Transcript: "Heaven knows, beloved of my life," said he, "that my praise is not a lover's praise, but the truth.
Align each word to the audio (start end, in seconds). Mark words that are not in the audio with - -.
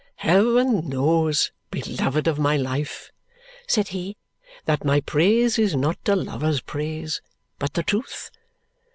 "Heaven 0.15 0.89
knows, 0.89 1.51
beloved 1.69 2.27
of 2.27 2.39
my 2.39 2.57
life," 2.57 3.11
said 3.67 3.89
he, 3.89 4.17
"that 4.65 4.83
my 4.83 4.99
praise 4.99 5.59
is 5.59 5.75
not 5.75 5.99
a 6.07 6.15
lover's 6.15 6.59
praise, 6.59 7.21
but 7.59 7.75
the 7.75 7.83
truth. 7.83 8.31